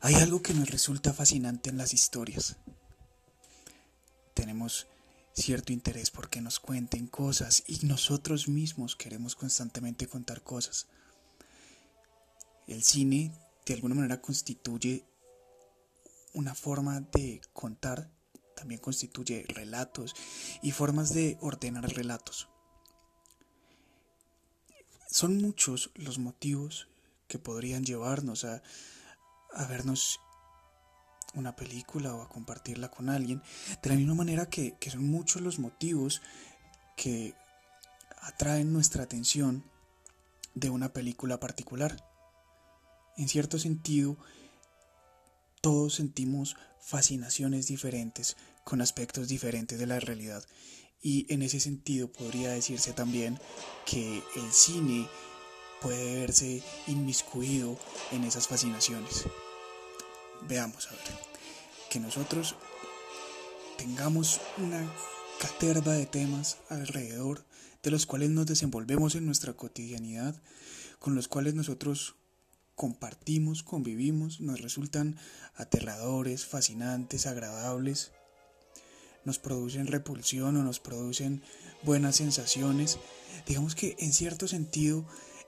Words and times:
Hay 0.00 0.14
algo 0.14 0.42
que 0.42 0.54
nos 0.54 0.70
resulta 0.70 1.12
fascinante 1.12 1.70
en 1.70 1.78
las 1.78 1.92
historias. 1.92 2.56
Tenemos 4.32 4.86
cierto 5.32 5.72
interés 5.72 6.10
porque 6.10 6.40
nos 6.40 6.60
cuenten 6.60 7.08
cosas 7.08 7.64
y 7.66 7.84
nosotros 7.84 8.46
mismos 8.46 8.94
queremos 8.94 9.34
constantemente 9.34 10.06
contar 10.06 10.42
cosas. 10.42 10.86
El 12.68 12.84
cine 12.84 13.32
de 13.66 13.74
alguna 13.74 13.96
manera 13.96 14.20
constituye 14.20 15.04
una 16.32 16.54
forma 16.54 17.00
de 17.00 17.40
contar, 17.52 18.08
también 18.54 18.80
constituye 18.80 19.46
relatos 19.48 20.14
y 20.62 20.70
formas 20.70 21.12
de 21.12 21.38
ordenar 21.40 21.88
relatos. 21.92 22.48
Son 25.10 25.38
muchos 25.38 25.90
los 25.96 26.18
motivos 26.18 26.88
que 27.26 27.38
podrían 27.38 27.84
llevarnos 27.84 28.44
a, 28.44 28.62
a 29.58 29.66
vernos 29.66 30.20
una 31.34 31.54
película 31.56 32.14
o 32.14 32.22
a 32.22 32.28
compartirla 32.28 32.90
con 32.90 33.10
alguien, 33.10 33.42
de 33.82 33.90
la 33.90 33.96
misma 33.96 34.14
manera 34.14 34.46
que, 34.46 34.76
que 34.78 34.90
son 34.90 35.06
muchos 35.06 35.42
los 35.42 35.58
motivos 35.58 36.22
que 36.96 37.34
atraen 38.22 38.72
nuestra 38.72 39.02
atención 39.02 39.64
de 40.54 40.70
una 40.70 40.92
película 40.92 41.38
particular. 41.38 42.04
En 43.16 43.28
cierto 43.28 43.58
sentido, 43.58 44.16
todos 45.60 45.94
sentimos 45.94 46.56
fascinaciones 46.80 47.66
diferentes 47.66 48.36
con 48.64 48.80
aspectos 48.80 49.28
diferentes 49.28 49.78
de 49.78 49.86
la 49.86 50.00
realidad 50.00 50.44
y 51.02 51.32
en 51.32 51.42
ese 51.42 51.60
sentido 51.60 52.10
podría 52.10 52.50
decirse 52.50 52.92
también 52.92 53.38
que 53.86 54.22
el 54.36 54.52
cine 54.52 55.08
puede 55.80 56.20
verse 56.20 56.62
inmiscuido 56.86 57.78
en 58.12 58.24
esas 58.24 58.48
fascinaciones. 58.48 59.26
Veamos 60.46 60.86
a 60.86 60.90
ver, 60.90 61.00
que 61.90 62.00
nosotros 62.00 62.54
tengamos 63.76 64.40
una 64.58 64.90
caterva 65.40 65.92
de 65.92 66.06
temas 66.06 66.58
alrededor 66.68 67.44
de 67.82 67.90
los 67.90 68.06
cuales 68.06 68.30
nos 68.30 68.46
desenvolvemos 68.46 69.14
en 69.14 69.26
nuestra 69.26 69.52
cotidianidad, 69.52 70.40
con 70.98 71.14
los 71.14 71.28
cuales 71.28 71.54
nosotros 71.54 72.16
compartimos, 72.74 73.62
convivimos, 73.62 74.40
nos 74.40 74.60
resultan 74.60 75.18
aterradores, 75.54 76.46
fascinantes, 76.46 77.26
agradables, 77.26 78.12
nos 79.24 79.38
producen 79.38 79.86
repulsión 79.86 80.56
o 80.56 80.62
nos 80.62 80.80
producen 80.80 81.42
buenas 81.82 82.16
sensaciones. 82.16 82.98
Digamos 83.46 83.74
que 83.74 83.96
en 83.98 84.12
cierto 84.12 84.48
sentido 84.48 85.04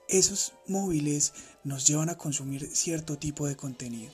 esos 0.07 0.53
móviles 0.67 1.33
nos 1.63 1.87
llevan 1.87 2.09
a 2.09 2.17
consumir 2.17 2.69
cierto 2.75 3.17
tipo 3.17 3.47
de 3.47 3.55
contenido 3.55 4.11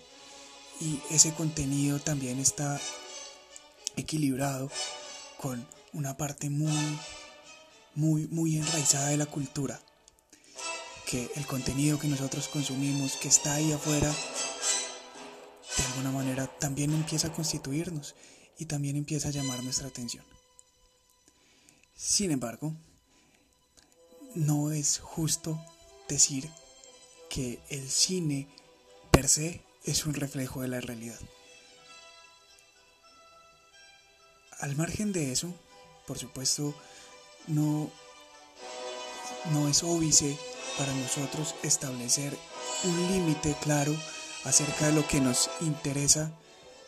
y 0.80 1.00
ese 1.10 1.34
contenido 1.34 2.00
también 2.00 2.40
está 2.40 2.80
equilibrado 3.96 4.70
con 5.38 5.68
una 5.94 6.18
parte 6.18 6.50
muy 6.50 7.00
muy 7.96 8.28
muy 8.28 8.58
enraizada 8.58 9.10
de 9.10 9.18
la 9.18 9.26
cultura 9.26 9.82
que 11.08 11.32
el 11.36 11.48
contenido 11.48 12.00
que 12.00 12.08
nosotros 12.08 12.48
consumimos 12.48 13.16
que 13.16 13.28
está 13.28 13.56
ahí 13.56 13.72
afuera 13.72 14.14
de 15.78 15.84
alguna 15.84 16.12
manera 16.12 16.48
también 16.60 16.94
empieza 16.94 17.30
a 17.30 17.34
constituirnos 17.34 18.16
y 18.60 18.66
también 18.66 18.96
empieza 18.96 19.30
a 19.30 19.32
llamar 19.32 19.64
nuestra 19.64 19.88
atención. 19.88 20.26
Sin 21.96 22.32
embargo 22.32 22.76
no 24.36 24.72
es 24.72 25.00
justo 25.00 25.60
decir 26.08 26.50
que 27.30 27.60
el 27.70 27.90
cine 27.90 28.48
per 29.12 29.28
se 29.28 29.67
es 29.88 30.06
un 30.06 30.14
reflejo 30.14 30.62
de 30.62 30.68
la 30.68 30.82
realidad. 30.82 31.20
Al 34.60 34.76
margen 34.76 35.14
de 35.14 35.32
eso, 35.32 35.54
por 36.06 36.20
supuesto, 36.20 36.76
no, 37.48 37.90
no 39.52 39.70
es 39.70 39.84
óbice 39.84 40.38
para 40.78 40.94
nosotros 40.94 41.56
establecer 41.64 42.38
un 42.84 43.12
límite 43.12 43.56
claro 43.62 43.96
acerca 44.44 44.88
de 44.88 44.94
lo 44.94 45.08
que 45.08 45.22
nos 45.22 45.50
interesa 45.62 46.32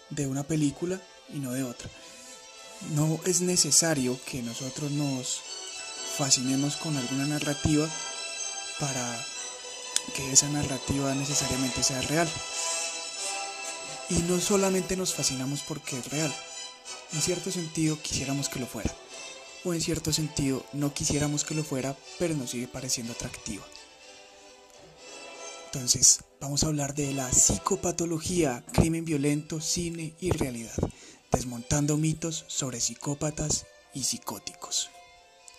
de 0.10 0.28
una 0.28 0.44
película 0.44 1.02
y 1.30 1.40
no 1.40 1.52
de 1.54 1.64
otra. 1.64 1.90
No 2.96 3.20
es 3.26 3.42
necesario 3.42 4.20
que 4.26 4.42
nosotros 4.42 4.92
nos 4.92 5.42
fascinemos 6.18 6.76
con 6.76 6.98
alguna 6.98 7.26
narrativa 7.26 7.88
para 8.80 9.26
que 10.16 10.32
esa 10.32 10.50
narrativa 10.50 11.14
necesariamente 11.16 11.84
sea 11.84 12.02
real. 12.02 12.28
Y 14.10 14.16
no 14.24 14.40
solamente 14.40 14.96
nos 14.96 15.14
fascinamos 15.14 15.62
porque 15.62 15.98
es 15.98 16.10
real, 16.10 16.34
en 17.14 17.22
cierto 17.22 17.52
sentido 17.52 18.02
quisiéramos 18.02 18.50
que 18.50 18.60
lo 18.60 18.66
fuera, 18.66 18.94
o 19.64 19.74
en 19.74 19.82
cierto 19.82 20.12
sentido 20.12 20.66
no 20.74 20.94
quisiéramos 20.94 21.44
que 21.44 21.56
lo 21.56 21.64
fuera, 21.64 21.96
pero 22.18 22.34
nos 22.36 22.52
sigue 22.52 22.68
pareciendo 22.68 23.14
atractiva. 23.14 23.64
Entonces, 25.72 26.22
vamos 26.42 26.64
a 26.64 26.68
hablar 26.68 26.96
de 26.96 27.14
la 27.14 27.32
psicopatología, 27.32 28.64
crimen 28.74 29.06
violento, 29.06 29.62
cine 29.62 30.16
y 30.20 30.32
realidad, 30.32 30.74
desmontando 31.32 31.96
mitos 31.96 32.46
sobre 32.48 32.80
psicópatas 32.80 33.68
y 33.94 34.04
psicóticos. 34.04 34.90